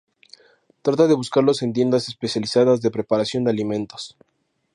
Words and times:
Trata 0.81 1.05
de 1.05 1.13
buscarlos 1.13 1.61
en 1.61 1.73
tiendas 1.73 2.07
especializadas 2.07 2.81
de 2.81 2.89
preparación 2.89 3.43
de 3.43 3.51
alimentos. 3.51 4.17